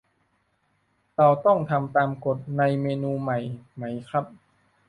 [1.17, 3.39] เราต้องทำตามกฎในเมนูใหม่
[3.75, 4.25] ไหมครับ